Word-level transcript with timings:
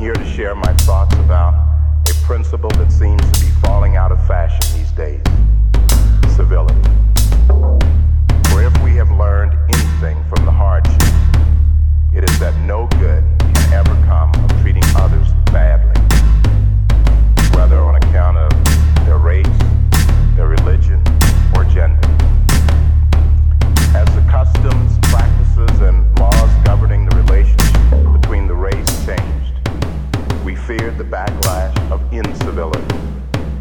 here 0.00 0.14
to 0.14 0.24
share 0.24 0.54
my 0.54 0.72
thoughts 0.78 1.14
about 1.16 1.52
a 2.08 2.14
principle 2.24 2.70
that 2.70 2.90
seems 2.90 3.20
to 3.32 3.44
be 3.44 3.52
falling 3.60 3.96
out 3.96 4.10
of 4.10 4.26
fashion 4.26 4.78
these 4.78 4.90
days. 4.92 5.20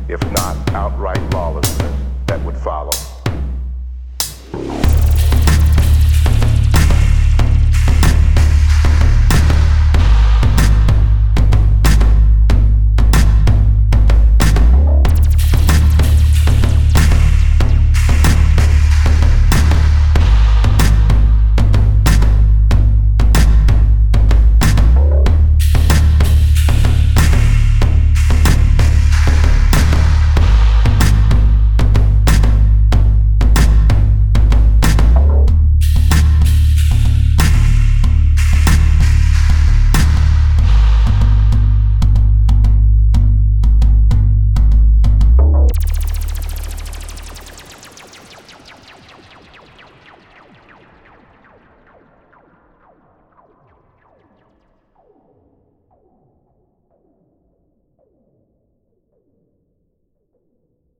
if 0.10 0.20
not 0.32 0.58
outright 0.74 1.22
lawlessness, 1.34 1.96
that 2.26 2.44
would 2.44 2.58
follow. 2.58 2.92